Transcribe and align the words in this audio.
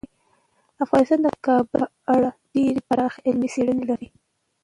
افغانستان 0.83 1.19
د 1.23 1.27
کابل 1.45 1.69
په 1.71 1.81
اړه 2.15 2.29
ډیرې 2.53 2.81
پراخې 2.87 3.19
علمي 3.27 3.49
څېړنې 3.53 3.85
لري. 3.91 4.09